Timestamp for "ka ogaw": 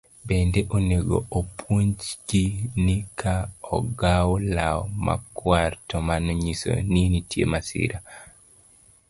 3.19-4.29